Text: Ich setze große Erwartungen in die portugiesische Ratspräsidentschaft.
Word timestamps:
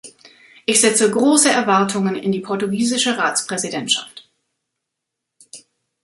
Ich 0.65 0.81
setze 0.81 1.11
große 1.11 1.51
Erwartungen 1.51 2.15
in 2.15 2.31
die 2.31 2.39
portugiesische 2.39 3.19
Ratspräsidentschaft. 3.19 4.27